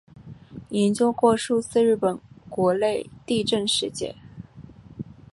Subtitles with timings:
[0.69, 2.19] 研究过数次日本
[2.49, 4.15] 国内地震事件。